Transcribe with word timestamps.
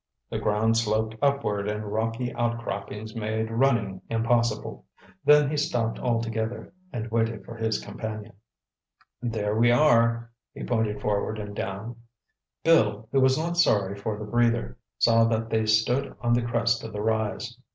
The 0.31 0.39
ground 0.39 0.77
sloped 0.77 1.15
upward 1.21 1.67
and 1.69 1.91
rocky 1.93 2.33
outcroppings 2.33 3.15
made 3.15 3.51
running 3.51 4.01
impossible. 4.09 4.83
Then 5.25 5.47
he 5.51 5.57
stopped 5.57 5.99
altogether 5.99 6.73
and 6.91 7.11
waited 7.11 7.45
for 7.45 7.53
his 7.55 7.77
companion. 7.77 8.33
"There 9.21 9.55
we 9.55 9.71
are!" 9.71 10.31
He 10.55 10.63
pointed 10.63 11.01
forward 11.01 11.37
and 11.37 11.55
down. 11.55 11.97
Bill, 12.63 13.09
who 13.11 13.21
was 13.21 13.37
not 13.37 13.57
sorry 13.57 13.95
for 13.95 14.17
the 14.17 14.25
breather, 14.25 14.75
saw 14.97 15.23
that 15.25 15.51
they 15.51 15.67
stood 15.67 16.15
on 16.19 16.33
the 16.33 16.41
crest 16.41 16.83
of 16.83 16.93
the 16.93 17.01
rise. 17.03 17.55